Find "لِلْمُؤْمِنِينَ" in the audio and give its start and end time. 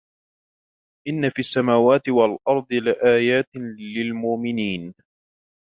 3.77-4.93